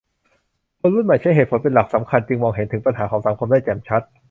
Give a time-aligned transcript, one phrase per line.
[0.79, 4.01] คนรุ่นใหม่ใช้เหตุผลเป็นหลักสำคัญจึงมองเห็นถึงปัญหาของสังคมได้แจ่มชัด